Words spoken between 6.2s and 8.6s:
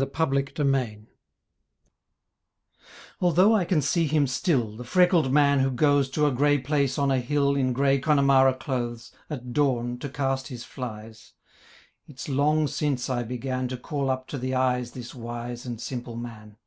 a grey place on a hill In grey Connemara